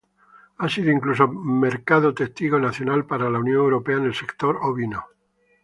[0.57, 5.05] Ha sido incluso Mercado Testigo Nacional para la Unión Europea en el sector ovino.